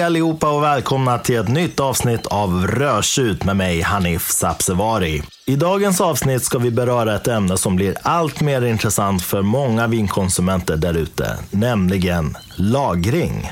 [0.00, 5.22] Hej allihopa och välkomna till ett nytt avsnitt av Rörsut med mig Hanif Sapsevari.
[5.46, 9.86] I dagens avsnitt ska vi beröra ett ämne som blir allt mer intressant för många
[9.86, 13.50] vinkonsumenter där ute, nämligen lagring.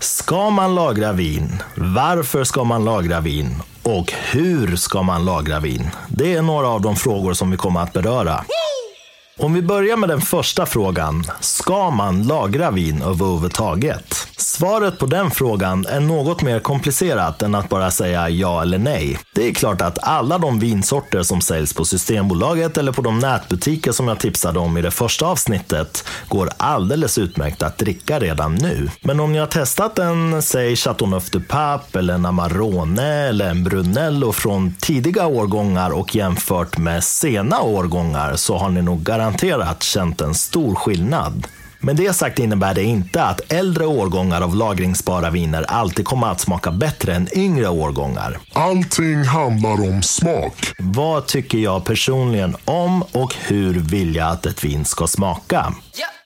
[0.00, 1.62] Ska man lagra vin?
[1.76, 3.62] Varför ska man lagra vin?
[3.82, 5.90] Och hur ska man lagra vin?
[6.08, 8.44] Det är några av de frågor som vi kommer att beröra.
[9.38, 11.24] Om vi börjar med den första frågan.
[11.40, 14.28] Ska man lagra vin överhuvudtaget?
[14.36, 19.18] Svaret på den frågan är något mer komplicerat än att bara säga ja eller nej.
[19.34, 23.92] Det är klart att alla de vinsorter som säljs på Systembolaget eller på de nätbutiker
[23.92, 28.88] som jag tipsade om i det första avsnittet går alldeles utmärkt att dricka redan nu.
[29.00, 33.64] Men om ni har testat en, säg Chateauneuf du Pape eller en Amarone eller en
[33.64, 39.23] Brunello från tidiga årgångar och jämfört med sena årgångar så har ni nog garanterat
[39.80, 41.46] känt en stor skillnad.
[41.84, 46.40] Med det sagt innebär det inte att äldre årgångar av lagringsbara viner alltid kommer att
[46.40, 48.38] smaka bättre än yngre årgångar.
[48.52, 50.72] Allting handlar om smak.
[50.78, 55.74] Vad tycker jag personligen om och hur vill jag att ett vin ska smaka?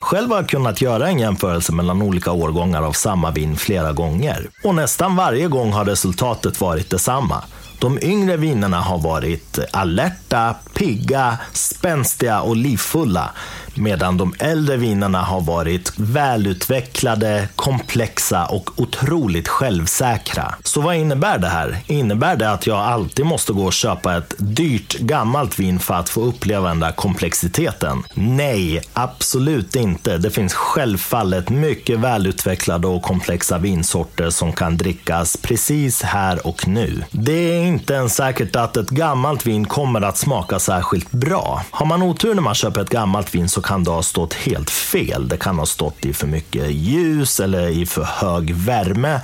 [0.00, 4.48] Själv har jag kunnat göra en jämförelse mellan olika årgångar av samma vin flera gånger.
[4.64, 7.44] Och nästan varje gång har resultatet varit detsamma.
[7.78, 13.30] De yngre vinerna har varit alerta, pigga, spänstiga och livfulla.
[13.78, 20.54] Medan de äldre vinerna har varit välutvecklade, komplexa och otroligt självsäkra.
[20.64, 21.78] Så vad innebär det här?
[21.86, 26.08] Innebär det att jag alltid måste gå och köpa ett dyrt gammalt vin för att
[26.08, 28.02] få uppleva den där komplexiteten?
[28.14, 30.18] Nej, absolut inte.
[30.18, 37.04] Det finns självfallet mycket välutvecklade och komplexa vinsorter som kan drickas precis här och nu.
[37.10, 41.62] Det är inte ens säkert att ett gammalt vin kommer att smaka särskilt bra.
[41.70, 44.70] Har man otur när man köper ett gammalt vin så kan det ha stått helt
[44.70, 45.28] fel.
[45.28, 49.20] Det kan ha stått i för mycket ljus eller i för hög värme.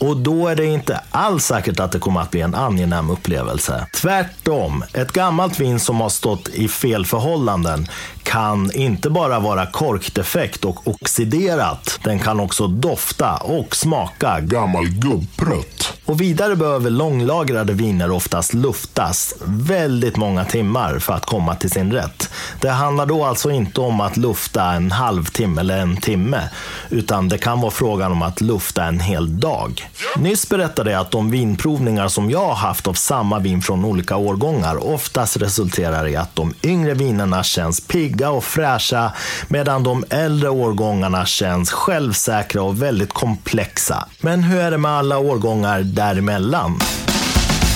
[0.00, 3.86] Och då är det inte alls säkert att det kommer att bli en angenäm upplevelse.
[3.94, 7.86] Tvärtom, ett gammalt vin som har stått i fel förhållanden
[8.28, 12.00] kan inte bara vara korkdefekt och oxiderat.
[12.04, 15.92] Den kan också dofta och smaka Gammal gubbprutt.
[16.04, 21.92] och vidare behöver långlagrade viner oftast luftas väldigt många timmar för att komma till sin
[21.92, 22.30] rätt.
[22.60, 26.48] Det handlar då alltså inte om att lufta en halvtimme eller en timme,
[26.90, 29.90] utan det kan vara frågan om att lufta en hel dag.
[30.16, 34.16] Nyss berättade jag att de vinprovningar som jag har haft av samma vin från olika
[34.16, 37.88] årgångar oftast resulterar i att de yngre vinerna känns
[38.18, 39.12] pigga och fräscha,
[39.48, 44.08] medan de äldre årgångarna känns självsäkra och väldigt komplexa.
[44.20, 46.78] Men hur är det med alla årgångar däremellan?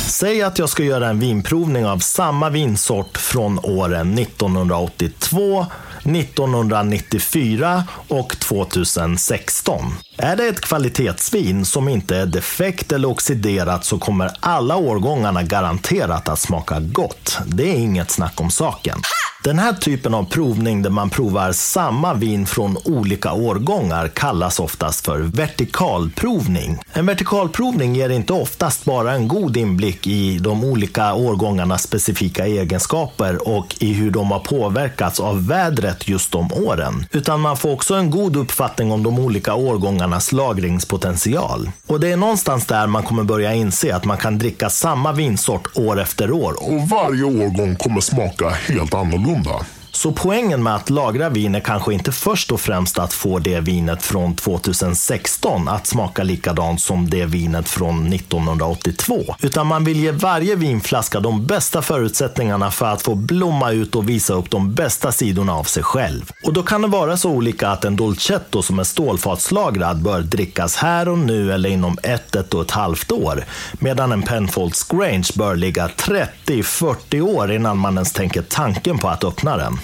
[0.07, 5.67] Säg att jag ska göra en vinprovning av samma vinsort från åren 1982,
[6.05, 9.95] 1994 och 2016.
[10.17, 16.29] Är det ett kvalitetsvin som inte är defekt eller oxiderat så kommer alla årgångarna garanterat
[16.29, 17.39] att smaka gott.
[17.47, 18.99] Det är inget snack om saken.
[19.45, 25.05] Den här typen av provning där man provar samma vin från olika årgångar kallas oftast
[25.05, 26.79] för vertikalprovning.
[26.93, 33.49] En vertikalprovning ger inte oftast bara en god inblick i de olika årgångarnas specifika egenskaper
[33.49, 37.07] och i hur de har påverkats av vädret just de åren.
[37.11, 41.71] Utan man får också en god uppfattning om de olika årgångarnas lagringspotential.
[41.87, 45.69] Och det är någonstans där man kommer börja inse att man kan dricka samma vinsort
[45.75, 49.32] år efter år Och varje årgång kommer smaka helt annorlunda.
[49.33, 49.82] rumba?
[49.95, 53.61] Så poängen med att lagra vin är kanske inte först och främst att få det
[53.61, 59.35] vinet från 2016 att smaka likadant som det vinet från 1982.
[59.43, 64.09] Utan man vill ge varje vinflaska de bästa förutsättningarna för att få blomma ut och
[64.09, 66.31] visa upp de bästa sidorna av sig själv.
[66.45, 70.77] Och då kan det vara så olika att en Dolcetto som är stålfatslagrad bör drickas
[70.77, 73.45] här och nu eller inom ett, ett och ett halvt år.
[73.73, 79.25] Medan en Penfolds Grange bör ligga 30-40 år innan man ens tänker tanken på att
[79.25, 79.79] öppna den.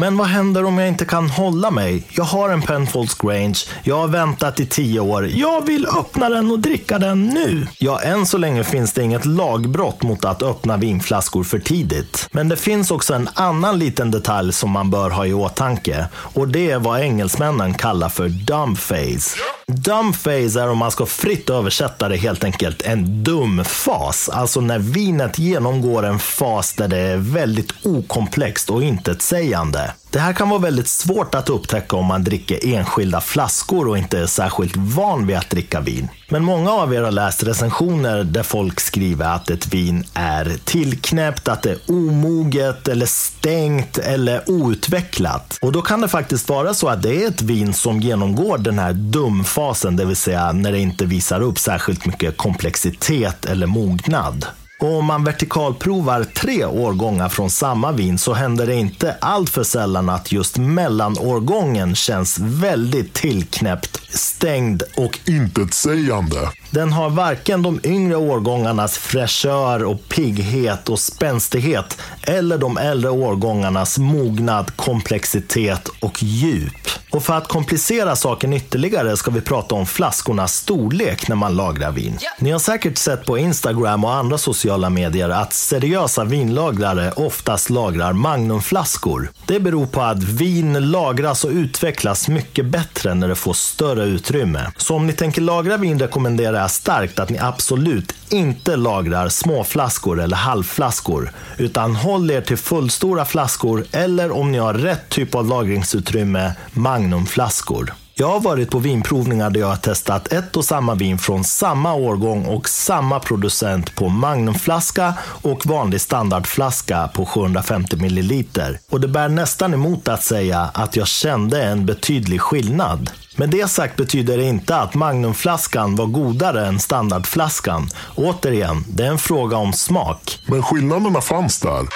[0.00, 2.06] Men vad händer om jag inte kan hålla mig?
[2.10, 6.50] Jag har en Penfolds Grange, jag har väntat i tio år, jag vill öppna den
[6.50, 7.66] och dricka den nu.
[7.78, 12.28] Ja, än så länge finns det inget lagbrott mot att öppna vinflaskor för tidigt.
[12.32, 16.48] Men det finns också en annan liten detalj som man bör ha i åtanke och
[16.48, 19.36] det är vad engelsmännen kallar för dumb phase.
[19.66, 24.28] Dumb phase är om man ska fritt översätta det helt enkelt en dum fas.
[24.28, 29.90] Alltså när vinet genomgår en fas där det är väldigt okomplext och intetsägande.
[30.14, 34.18] Det här kan vara väldigt svårt att upptäcka om man dricker enskilda flaskor och inte
[34.18, 36.08] är särskilt van vid att dricka vin.
[36.28, 41.48] Men många av er har läst recensioner där folk skriver att ett vin är tillknäppt,
[41.48, 45.58] att det är omoget eller stängt eller outvecklat.
[45.62, 48.78] Och då kan det faktiskt vara så att det är ett vin som genomgår den
[48.78, 54.46] här dumfasen, det vill säga när det inte visar upp särskilt mycket komplexitet eller mognad.
[54.84, 59.64] Och om man vertikalprovar tre årgångar från samma vin så händer det inte allt för
[59.64, 66.38] sällan att just mellanårgången känns väldigt tillknäppt, stängd och intetsägande.
[66.70, 73.98] Den har varken de yngre årgångarnas fräschör och pigghet och spänstighet eller de äldre årgångarnas
[73.98, 76.88] mognad, komplexitet och djup.
[77.14, 81.92] Och för att komplicera saken ytterligare ska vi prata om flaskornas storlek när man lagrar
[81.92, 82.18] vin.
[82.38, 88.12] Ni har säkert sett på Instagram och andra sociala medier att seriösa vinlagrare oftast lagrar
[88.12, 89.30] magnumflaskor.
[89.46, 94.72] Det beror på att vin lagras och utvecklas mycket bättre när det får större utrymme.
[94.76, 100.20] Så om ni tänker lagra vin rekommenderar jag starkt att ni absolut inte lagrar småflaskor
[100.20, 105.48] eller halvflaskor, utan håll er till fullstora flaskor eller om ni har rätt typ av
[105.48, 108.03] lagringsutrymme, magnumflaskor.
[108.16, 111.94] Jag har varit på vinprovningar där jag har testat ett och samma vin från samma
[111.94, 118.44] årgång och samma producent på magnumflaska och vanlig standardflaska på 750 ml.
[118.90, 123.10] Och det bär nästan emot att säga att jag kände en betydlig skillnad.
[123.36, 127.88] Med det sagt betyder det inte att magnumflaskan var godare än standardflaskan.
[128.14, 130.38] Återigen, det är en fråga om smak.
[130.46, 131.86] Men skillnaderna fanns där.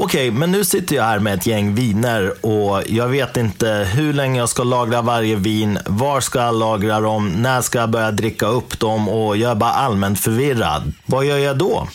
[0.00, 4.12] Okej, men nu sitter jag här med ett gäng viner och jag vet inte hur
[4.12, 8.10] länge jag ska lagra varje vin, var ska jag lagra dem, när ska jag börja
[8.10, 10.92] dricka upp dem och jag är bara allmänt förvirrad.
[11.06, 11.88] Vad gör jag då?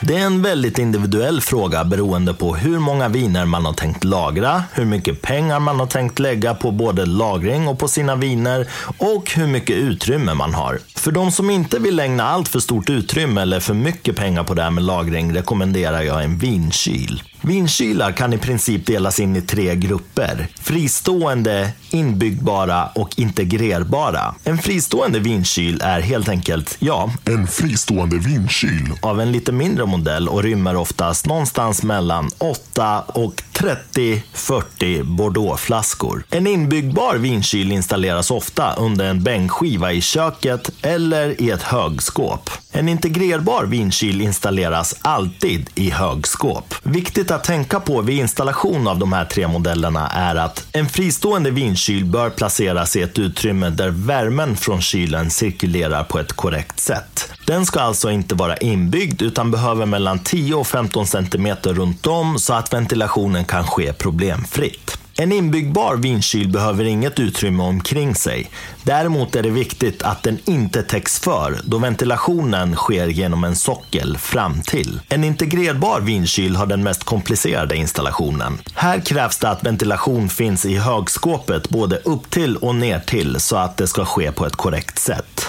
[0.00, 4.62] Det är en väldigt individuell fråga beroende på hur många viner man har tänkt lagra,
[4.72, 9.30] hur mycket pengar man har tänkt lägga på både lagring och på sina viner och
[9.30, 10.78] hur mycket utrymme man har.
[10.94, 14.54] För de som inte vill ägna allt för stort utrymme eller för mycket pengar på
[14.54, 17.22] det här med lagring rekommenderar jag en vinkyl.
[17.46, 20.48] Vinkylar kan i princip delas in i tre grupper.
[20.60, 24.34] Fristående, inbyggbara och integrerbara.
[24.44, 28.92] En fristående vinkyl är helt enkelt, ja, En fristående vinkyl.
[29.02, 36.24] av en lite mindre modell och rymmer oftast någonstans mellan 8 och 30-40 Bordeauxflaskor.
[36.30, 42.50] En inbyggbar vinkyl installeras ofta under en bänkskiva i köket eller i ett högskåp.
[42.72, 46.74] En integrerbar vinkyl installeras alltid i högskåp.
[46.82, 51.50] Viktigt att tänka på vid installation av de här tre modellerna är att en fristående
[51.50, 57.32] vinkyl bör placeras i ett utrymme där värmen från kylen cirkulerar på ett korrekt sätt.
[57.46, 62.38] Den ska alltså inte vara inbyggd utan behöver mellan 10 och 15 cm runt om
[62.38, 64.98] så att ventilationen kan ske problemfritt.
[65.18, 68.50] En inbyggbar vinkyl behöver inget utrymme omkring sig.
[68.82, 74.18] Däremot är det viktigt att den inte täcks för då ventilationen sker genom en sockel
[74.18, 75.00] fram till.
[75.08, 78.58] En integrerbar vinkyl har den mest komplicerade installationen.
[78.74, 83.56] Här krävs det att ventilation finns i högskåpet både upp till och ner till så
[83.56, 85.46] att det ska ske på ett korrekt sätt.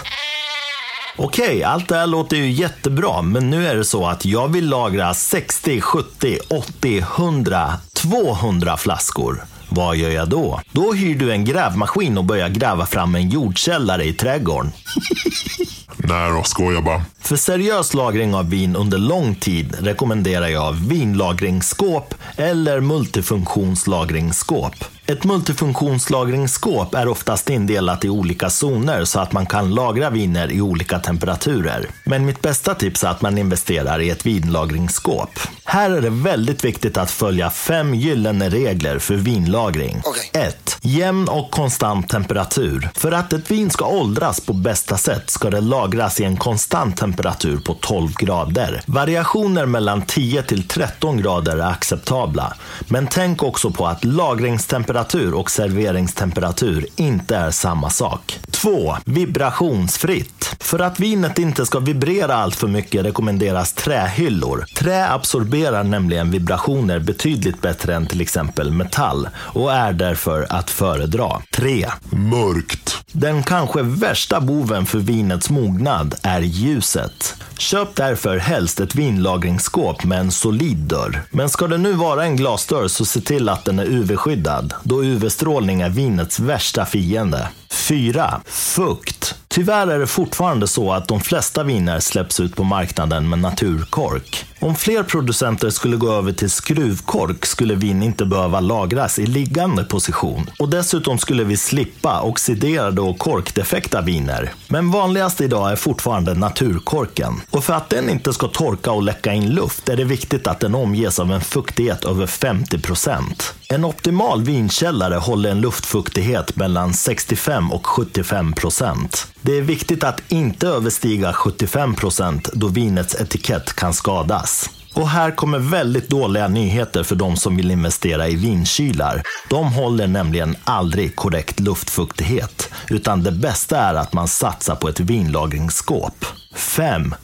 [1.20, 4.70] Okej, allt det här låter ju jättebra, men nu är det så att jag vill
[4.70, 9.44] lagra 60, 70, 80, 100, 200 flaskor.
[9.70, 10.62] Vad gör jag då?
[10.72, 14.72] Då hyr du en grävmaskin och börjar gräva fram en jordkällare i trädgården.
[15.98, 17.02] Nej då, skojar bara.
[17.20, 24.76] För seriös lagring av vin under lång tid rekommenderar jag vinlagringsskåp eller multifunktionslagringsskåp.
[25.10, 30.62] Ett multifunktionslagringsskåp är oftast indelat i olika zoner så att man kan lagra viner i
[30.62, 31.88] olika temperaturer.
[32.04, 35.30] Men mitt bästa tips är att man investerar i ett vinlagringsskåp.
[35.64, 40.02] Här är det väldigt viktigt att följa fem gyllene regler för vinlagring.
[40.04, 40.30] Okej.
[40.34, 40.78] 1.
[40.82, 42.90] Jämn och konstant temperatur.
[42.96, 45.87] För att ett vin ska åldras på bästa sätt ska det lagras
[46.20, 48.82] i en konstant temperatur på 12 grader.
[48.86, 52.54] Variationer mellan 10 till 13 grader är acceptabla.
[52.88, 58.40] Men tänk också på att lagringstemperatur och serveringstemperatur inte är samma sak.
[58.62, 58.98] 2.
[59.06, 60.56] Vibrationsfritt.
[60.60, 64.66] För att vinet inte ska vibrera allt för mycket rekommenderas trähyllor.
[64.76, 71.42] Trä absorberar nämligen vibrationer betydligt bättre än till exempel metall och är därför att föredra.
[71.56, 71.88] 3.
[72.10, 73.04] Mörkt.
[73.12, 77.36] Den kanske värsta boven för vinets mognad är ljuset.
[77.58, 81.22] Köp därför helst ett vinlagringsskåp med en solid dörr.
[81.32, 85.04] Men ska det nu vara en glasdörr så se till att den är UV-skyddad, då
[85.04, 87.48] UV-strålning är vinets värsta fiende.
[87.72, 88.42] 4.
[88.48, 89.36] Fukt.
[89.48, 94.46] Tyvärr är det fortfarande så att de flesta viner släpps ut på marknaden med naturkork.
[94.60, 99.84] Om fler producenter skulle gå över till skruvkork skulle vin inte behöva lagras i liggande
[99.84, 100.50] position.
[100.60, 104.54] Och dessutom skulle vi slippa oxiderade och korkdefekta viner.
[104.68, 107.42] Men vanligast idag är fortfarande naturkorken.
[107.50, 110.60] Och för att den inte ska torka och läcka in luft är det viktigt att
[110.60, 113.54] den omges av en fuktighet över 50 procent.
[113.70, 119.28] En optimal vinkällare håller en luftfuktighet mellan 65 och 75 procent.
[119.48, 124.70] Det är viktigt att inte överstiga 75 procent då vinets etikett kan skadas.
[124.94, 129.24] Och här kommer väldigt dåliga nyheter för de som vill investera i vinkylar.
[129.50, 135.00] De håller nämligen aldrig korrekt luftfuktighet, utan det bästa är att man satsar på ett
[135.00, 136.26] vinlagringsskåp.
[136.56, 137.16] 5.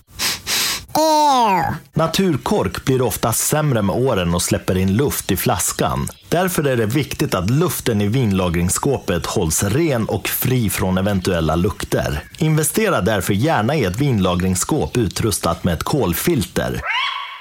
[1.94, 6.08] Naturkork blir ofta sämre med åren och släpper in luft i flaskan.
[6.30, 12.24] Därför är det viktigt att luften i vinlagringsskåpet hålls ren och fri från eventuella lukter.
[12.38, 16.82] Investera därför gärna i ett vinlagringsskåp utrustat med ett kolfilter.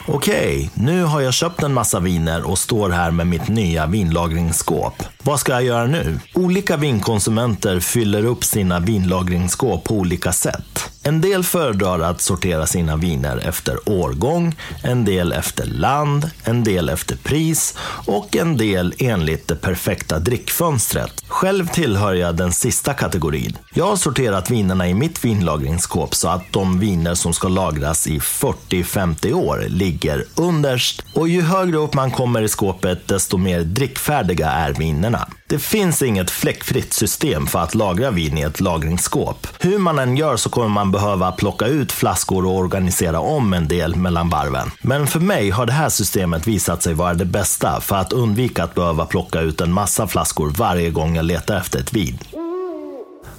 [0.07, 5.03] Okej, nu har jag köpt en massa viner och står här med mitt nya vinlagringsskåp.
[5.25, 6.21] Vad ska jag göra nu?
[6.35, 10.93] Olika vinkonsumenter fyller upp sina vinlagringsskåp på olika sätt.
[11.05, 16.89] En del föredrar att sortera sina viner efter årgång, en del efter land, en del
[16.89, 17.75] efter pris
[18.07, 21.25] och en del enligt det perfekta drickfönstret.
[21.29, 23.59] Själv tillhör jag den sista kategorin.
[23.75, 28.19] Jag har sorterat vinerna i mitt vinlagringsskåp så att de viner som ska lagras i
[28.19, 34.51] 40-50 år ligger underst och ju högre upp man kommer i skåpet desto mer drickfärdiga
[34.51, 35.12] är vinerna.
[35.49, 39.47] Det finns inget fläckfritt system för att lagra vin i ett lagringsskåp.
[39.61, 43.69] Hur man än gör så kommer man behöva plocka ut flaskor och organisera om en
[43.69, 44.71] del mellan varven.
[44.83, 48.65] Men för mig har det här systemet visat sig vara det bästa för att undvika
[48.65, 52.19] att behöva plocka ut en massa flaskor varje gång jag letar efter ett vin.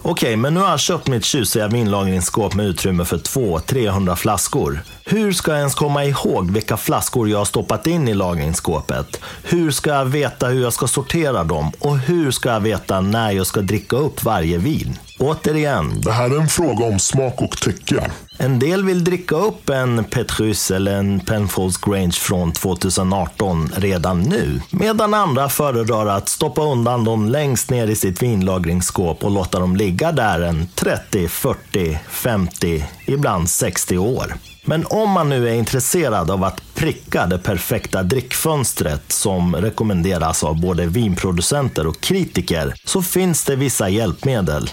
[0.06, 4.80] Okej, men nu har jag köpt mitt tjusiga vinlagringsskåp med utrymme för 200-300 flaskor.
[5.06, 9.22] Hur ska jag ens komma ihåg vilka flaskor jag har stoppat in i lagringsskåpet?
[9.44, 11.72] Hur ska jag veta hur jag ska sortera dem?
[11.80, 14.98] Och hur ska jag veta när jag ska dricka upp varje vin?
[15.20, 16.02] Återigen.
[16.02, 18.12] Det här är en fråga om smak och tycke.
[18.38, 24.62] En del vill dricka upp en Petrus eller en Penfolds Grange från 2018 redan nu.
[24.70, 29.76] Medan andra föredrar att stoppa undan dem längst ner i sitt vinlagringsskåp och låta dem
[29.76, 34.34] ligga där en 30, 40, 50, ibland 60 år.
[34.66, 40.62] Men om man nu är intresserad av att pricka det perfekta drickfönstret som rekommenderas av
[40.62, 44.70] både vinproducenter och kritiker så finns det vissa hjälpmedel.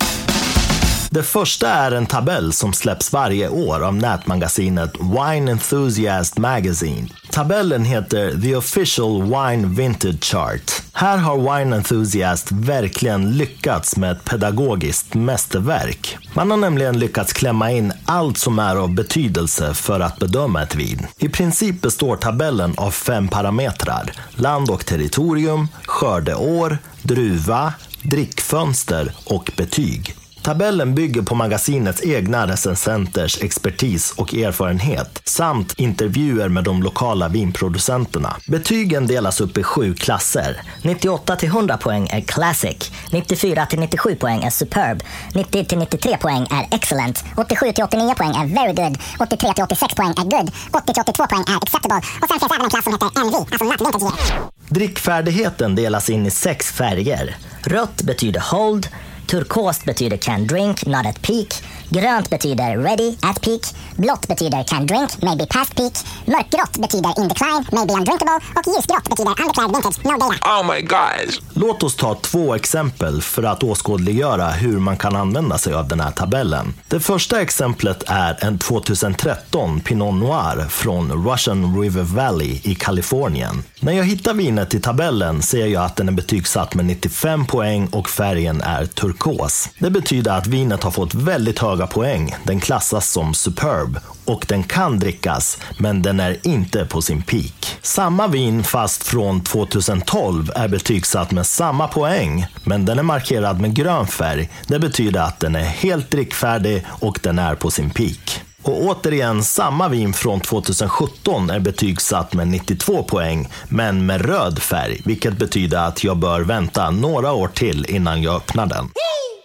[1.13, 7.09] Det första är en tabell som släpps varje år av nätmagasinet Wine Enthusiast Magazine.
[7.31, 10.83] Tabellen heter The Official Wine Vintage Chart.
[10.93, 16.19] Här har Wine Enthusiast verkligen lyckats med ett pedagogiskt mästerverk.
[16.35, 20.75] Man har nämligen lyckats klämma in allt som är av betydelse för att bedöma ett
[20.75, 21.07] vin.
[21.19, 24.13] I princip består tabellen av fem parametrar.
[24.35, 30.17] Land och territorium, skördeår, druva, drickfönster och betyg.
[30.43, 38.37] Tabellen bygger på magasinets egna recensenters expertis och erfarenhet samt intervjuer med de lokala vinproducenterna.
[38.49, 40.63] Betygen delas upp i sju klasser.
[40.83, 45.03] 98 till 100 poäng är Classic, 94 till 97 poäng är Superb,
[45.35, 49.65] 90 till 93 poäng är Excellent, 87 till 89 poäng är Very Good, 83 till
[49.65, 52.71] 86 poäng är Good, 80 till 82 poäng är Acceptable och sen finns även en
[52.71, 54.33] klass som heter NV, alltså Not Vintage
[54.69, 57.37] Drickfärdigheten delas in i sex färger.
[57.63, 58.89] Rött betyder Hold,
[59.31, 61.55] Turkost betyder can drink, not at peak.
[61.91, 63.61] Grönt betyder ready, at peak.
[63.97, 65.93] Blått betyder can drink, maybe past peak.
[66.27, 68.41] Mörkgrått betyder in decline, maybe undrinkable.
[68.57, 70.61] Och ljusgrått betyder undeclared vintage, no data.
[70.61, 71.35] Oh my god!
[71.55, 76.01] Låt oss ta två exempel för att åskådliggöra hur man kan använda sig av den
[76.01, 76.75] här tabellen.
[76.89, 83.65] Det första exemplet är en 2013 Pinot Noir från Russian River Valley i Kalifornien.
[83.81, 87.87] När jag hittar vinet i tabellen ser jag att den är betygsatt med 95 poäng
[87.87, 89.69] och färgen är turkos.
[89.79, 92.35] Det betyder att vinet har fått väldigt höga poäng.
[92.45, 97.79] Den klassas som superb och den kan drickas, men den är inte på sin peak.
[97.83, 103.75] Samma vin fast från 2012 är betygsatt med samma poäng, men den är markerad med
[103.75, 104.51] grön färg.
[104.67, 108.43] Det betyder att den är helt drickfärdig och den är på sin peak.
[108.63, 115.03] Och återigen, samma vin från 2017 är betygsatt med 92 poäng, men med röd färg,
[115.05, 118.89] vilket betyder att jag bör vänta några år till innan jag öppnar den.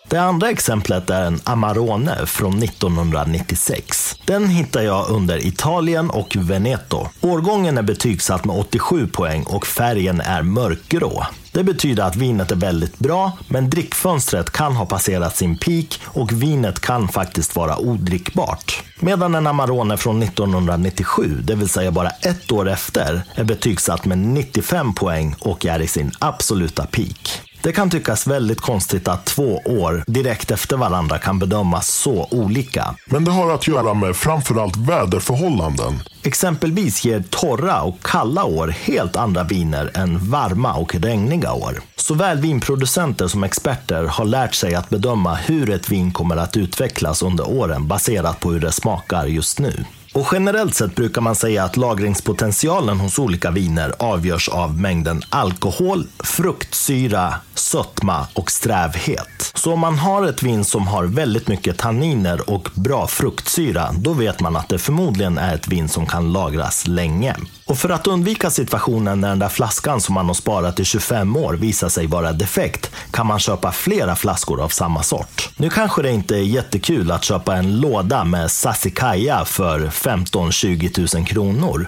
[0.09, 4.15] Det andra exemplet är en Amarone från 1996.
[4.25, 7.07] Den hittar jag under Italien och Veneto.
[7.21, 11.25] Årgången är betygsatt med 87 poäng och färgen är mörkgrå.
[11.51, 16.31] Det betyder att vinet är väldigt bra, men drickfönstret kan ha passerat sin peak och
[16.31, 18.83] vinet kan faktiskt vara odrickbart.
[18.99, 24.17] Medan en Amarone från 1997, det vill säga bara ett år efter, är betygsatt med
[24.17, 27.41] 95 poäng och är i sin absoluta peak.
[27.65, 32.95] Det kan tyckas väldigt konstigt att två år direkt efter varandra kan bedömas så olika.
[33.05, 35.93] Men det har att göra med framförallt väderförhållanden.
[36.23, 41.81] Exempelvis ger torra och kalla år helt andra viner än varma och regniga år.
[41.95, 47.23] Såväl vinproducenter som experter har lärt sig att bedöma hur ett vin kommer att utvecklas
[47.23, 49.85] under åren baserat på hur det smakar just nu.
[50.15, 56.07] Och generellt sett brukar man säga att lagringspotentialen hos olika viner avgörs av mängden alkohol,
[56.19, 59.51] fruktsyra, sötma och strävhet.
[59.53, 64.13] Så om man har ett vin som har väldigt mycket tanniner och bra fruktsyra, då
[64.13, 67.35] vet man att det förmodligen är ett vin som kan lagras länge.
[67.65, 71.35] Och för att undvika situationen när den där flaskan som man har sparat i 25
[71.35, 75.49] år visar sig vara defekt kan man köpa flera flaskor av samma sort.
[75.57, 81.25] Nu kanske det inte är jättekul att köpa en låda med Sassicaia för 15-20 000
[81.25, 81.87] kronor.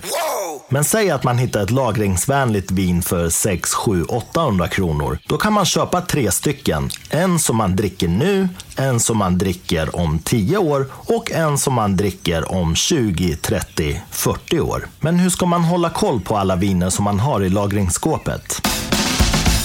[0.69, 5.19] Men säg att man hittar ett lagringsvänligt vin för 6, 7, 800 kronor.
[5.27, 6.89] Då kan man köpa tre stycken.
[7.09, 11.74] En som man dricker nu, en som man dricker om 10 år och en som
[11.74, 14.88] man dricker om 20, 30, 40 år.
[15.00, 18.66] Men hur ska man hålla koll på alla viner som man har i lagringsskåpet?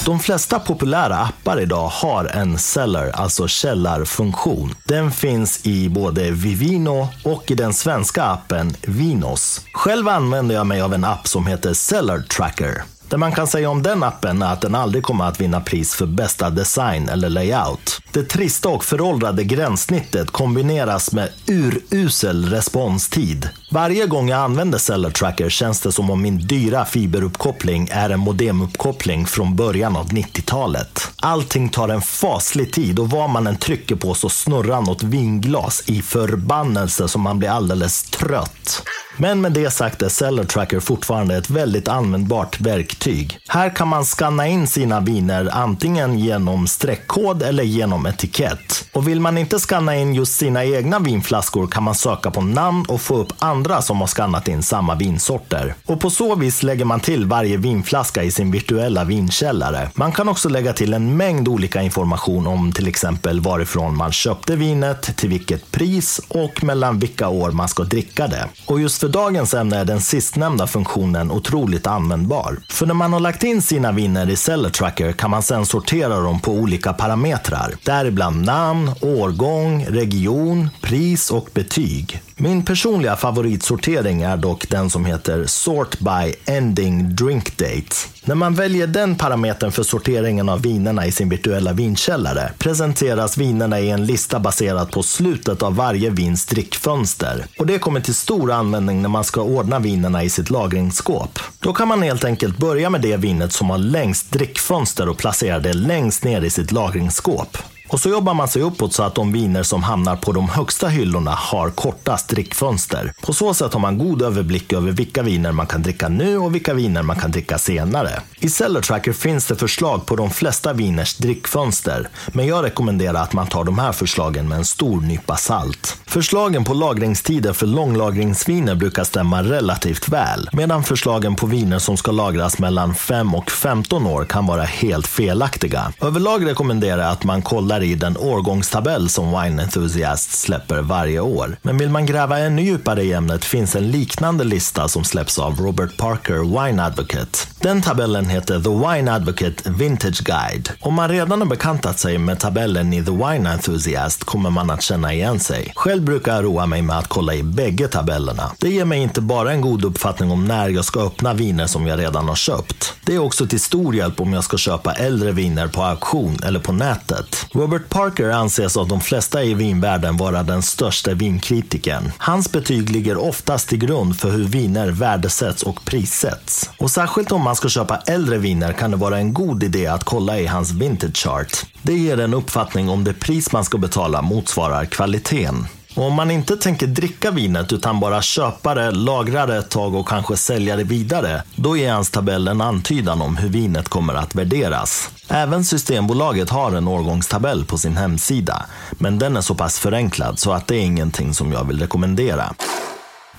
[0.04, 4.75] De flesta populära appar idag har en seller, alltså källarfunktion.
[4.85, 9.61] Den finns i både Vivino och i den svenska appen Vinos.
[9.73, 12.82] Själv använder jag mig av en app som heter Seller Tracker.
[13.12, 15.95] Det man kan säga om den appen är att den aldrig kommer att vinna pris
[15.95, 18.00] för bästa design eller layout.
[18.12, 23.49] Det trista och föråldrade gränssnittet kombineras med urusel responstid.
[23.71, 28.21] Varje gång jag använder Cellar Tracker känns det som om min dyra fiberuppkoppling är en
[28.21, 31.12] modemuppkoppling från början av 90-talet.
[31.16, 35.83] Allting tar en faslig tid och vad man än trycker på så snurrar något vinglas
[35.87, 38.83] i förbannelse som man blir alldeles trött.
[39.16, 43.01] Men med det sagt är Cellar Tracker fortfarande ett väldigt användbart verktyg.
[43.49, 48.85] Här kan man skanna in sina viner antingen genom streckkod eller genom etikett.
[48.92, 52.84] Och vill man inte skanna in just sina egna vinflaskor kan man söka på namn
[52.88, 55.75] och få upp andra som har skannat in samma vinsorter.
[55.86, 59.91] Och på så vis lägger man till varje vinflaska i sin virtuella vinkällare.
[59.95, 64.56] Man kan också lägga till en mängd olika information om till exempel varifrån man köpte
[64.56, 68.49] vinet, till vilket pris och mellan vilka år man ska dricka det.
[68.67, 72.58] Och just för dagens ämne är den sistnämnda funktionen otroligt användbar.
[72.69, 76.21] För när man har lagt in sina viner i Seller Tracker kan man sedan sortera
[76.21, 77.75] dem på olika parametrar.
[77.83, 82.23] Däribland namn, årgång, region, pris och betyg.
[82.37, 87.97] Min personliga favoritsortering är dock den som heter Sort by Ending Drink Date.
[88.25, 93.80] När man väljer den parametern för sorteringen av vinerna i sin virtuella vinkällare presenteras vinerna
[93.80, 97.45] i en lista baserad på slutet av varje vins drickfönster.
[97.58, 101.39] Och det kommer till stor användning när man ska ordna vinerna i sitt lagringsskåp.
[101.61, 105.58] Då kan man helt enkelt börja med det vinet som har längst drickfönster och placera
[105.58, 107.58] det längst ner i sitt lagringsskåp.
[107.93, 110.89] Och så jobbar man sig uppåt så att de viner som hamnar på de högsta
[110.89, 113.13] hyllorna har kortast drickfönster.
[113.21, 116.55] På så sätt har man god överblick över vilka viner man kan dricka nu och
[116.55, 118.23] vilka viner man kan dricka senare.
[118.39, 123.33] I Cellar Tracker finns det förslag på de flesta viners drickfönster, men jag rekommenderar att
[123.33, 125.99] man tar de här förslagen med en stor nypa salt.
[126.07, 132.13] Förslagen på lagringstider för långlagringsviner brukar stämma relativt väl, medan förslagen på viner som ska
[132.13, 135.93] lagras mellan 5 och 15 år kan vara helt felaktiga.
[136.00, 141.56] Överlag rekommenderar jag att man kollar i den årgångstabell som Wine Enthusiast släpper varje år.
[141.62, 145.60] Men vill man gräva ännu djupare i ämnet finns en liknande lista som släpps av
[145.60, 147.38] Robert Parker Wine Advocate.
[147.60, 150.71] Den tabellen heter The Wine Advocate Vintage Guide.
[150.80, 154.82] Om man redan har bekantat sig med tabellen i The Wine Enthusiast kommer man att
[154.82, 155.73] känna igen sig.
[155.76, 158.50] Själv brukar jag roa mig med att kolla i bägge tabellerna.
[158.58, 161.86] Det ger mig inte bara en god uppfattning om när jag ska öppna viner som
[161.86, 162.95] jag redan har köpt.
[163.04, 166.60] Det är också till stor hjälp om jag ska köpa äldre viner på auktion eller
[166.60, 167.47] på nätet.
[167.52, 172.13] Robert Robert Parker anses av de flesta i vinvärlden vara den största vinkritikern.
[172.19, 176.71] Hans betyg ligger oftast till grund för hur viner värdesätts och prissätts.
[176.78, 180.04] Och särskilt om man ska köpa äldre viner kan det vara en god idé att
[180.04, 181.67] kolla i hans vintage chart.
[181.82, 185.67] Det ger en uppfattning om det pris man ska betala motsvarar kvaliteten.
[185.95, 189.95] Och om man inte tänker dricka vinet utan bara köpa det, lagra det ett tag
[189.95, 194.15] och kanske sälja det vidare, då ger hans tabell en antydan om hur vinet kommer
[194.15, 195.11] att värderas.
[195.28, 200.52] Även Systembolaget har en årgångstabell på sin hemsida, men den är så pass förenklad så
[200.52, 202.55] att det är ingenting som jag vill rekommendera.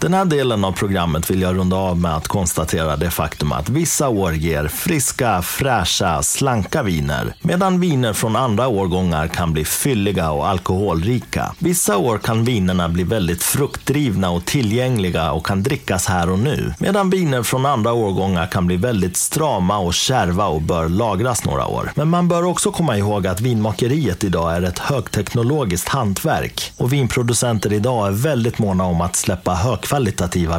[0.04, 3.70] Den här delen av programmet vill jag runda av med att konstatera det faktum att
[3.70, 7.36] vissa år ger friska, fräscha, slanka viner.
[7.42, 11.56] Medan viner från andra årgångar kan bli fylliga och alkoholrika.
[11.60, 16.74] Vissa år kan vinerna bli väldigt fruktdrivna och tillgängliga och kan drickas här och nu.
[16.80, 21.68] Medan viner från andra årgångar kan bli väldigt strama och kärva och bör lagras några
[21.68, 21.92] år.
[21.96, 27.74] Men man bör också komma ihåg att vinmakeriet idag är ett högteknologiskt hantverk och vinproducenter
[27.74, 29.93] idag är väldigt måna om att släppa högkvalitativa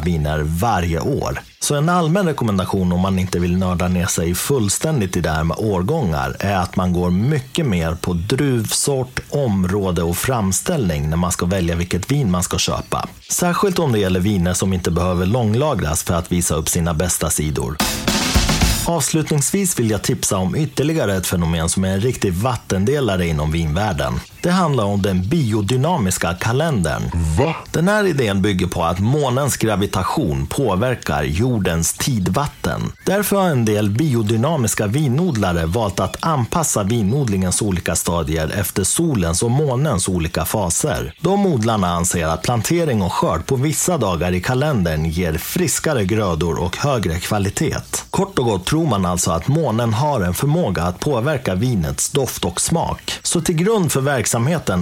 [0.05, 1.39] viner varje år.
[1.59, 5.43] Så en allmän rekommendation om man inte vill nörda ner sig fullständigt i det här
[5.43, 11.31] med årgångar är att man går mycket mer på druvsort, område och framställning när man
[11.31, 13.07] ska välja vilket vin man ska köpa.
[13.31, 17.29] Särskilt om det gäller viner som inte behöver långlagras för att visa upp sina bästa
[17.29, 17.77] sidor.
[18.87, 24.13] Avslutningsvis vill jag tipsa om ytterligare ett fenomen som är en riktig vattendelare inom vinvärlden.
[24.45, 27.03] Det handlar om den biodynamiska kalendern.
[27.37, 27.55] Va?
[27.71, 32.81] Den här idén bygger på att månens gravitation påverkar jordens tidvatten.
[33.05, 39.51] Därför har en del biodynamiska vinodlare valt att anpassa vinodlingens olika stadier efter solens och
[39.51, 41.13] månens olika faser.
[41.21, 46.63] De odlarna anser att plantering och skörd på vissa dagar i kalendern ger friskare grödor
[46.63, 48.05] och högre kvalitet.
[48.09, 52.45] Kort och gott tror man alltså att månen har en förmåga att påverka vinets doft
[52.45, 53.19] och smak.
[53.23, 54.34] Så till grund för verksamheten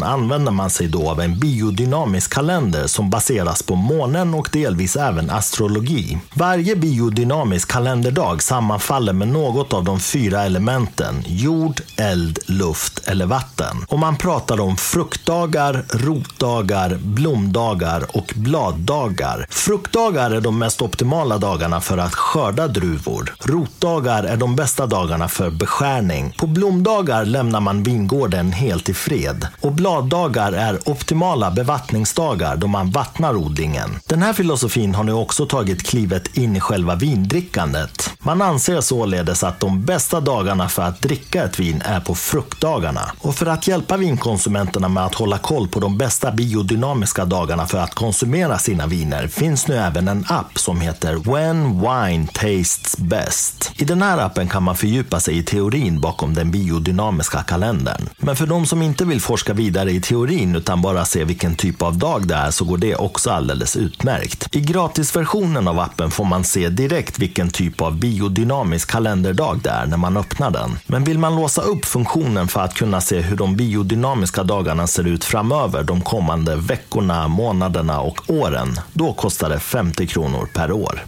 [0.03, 5.29] använder man sig då av en biodynamisk kalender som baseras på månen och delvis även
[5.29, 6.17] astrologi.
[6.33, 13.85] Varje biodynamisk kalenderdag sammanfaller med något av de fyra elementen jord, eld, luft eller vatten.
[13.87, 19.45] Och man pratar om fruktdagar, rotdagar, blomdagar och bladdagar.
[19.49, 23.35] Fruktdagar är de mest optimala dagarna för att skörda druvor.
[23.43, 26.35] Rotdagar är de bästa dagarna för beskärning.
[26.37, 29.42] På blomdagar lämnar man vingården helt i fred.
[29.61, 33.99] Och bladdagar är optimala bevattningsdagar då man vattnar odlingen.
[34.07, 38.09] Den här filosofin har nu också tagit klivet in i själva vindrickandet.
[38.19, 43.11] Man anser således att de bästa dagarna för att dricka ett vin är på fruktdagarna.
[43.19, 47.77] Och för att hjälpa vinkonsumenterna med att hålla koll på de bästa biodynamiska dagarna för
[47.77, 53.71] att konsumera sina viner finns nu även en app som heter When Wine Tastes Best.
[53.75, 58.09] I den här appen kan man fördjupa sig i teorin bakom den biodynamiska kalendern.
[58.17, 61.81] Men för de som inte vill forska vidare i teorin utan bara se vilken typ
[61.81, 64.55] av dag det är så går det också alldeles utmärkt.
[64.55, 69.85] I gratisversionen av appen får man se direkt vilken typ av biodynamisk kalenderdag det är
[69.85, 70.79] när man öppnar den.
[70.87, 75.07] Men vill man låsa upp funktionen för att kunna se hur de biodynamiska dagarna ser
[75.07, 81.03] ut framöver de kommande veckorna, månaderna och åren, då kostar det 50 kronor per år.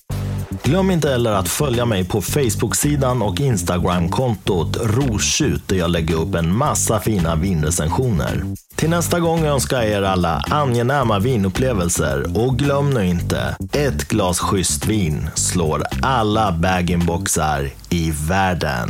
[0.70, 6.36] Glöm inte heller att följa mig på Facebook-sidan och Instagram-kontot Rotjut där jag lägger upp
[6.36, 8.44] en massa fina vinrecensioner.
[8.76, 14.40] Till nästa gång önskar jag er alla angenäma vinupplevelser och glöm nu inte, ett glas
[14.40, 18.90] schysst vin slår alla bag-in-boxar i världen.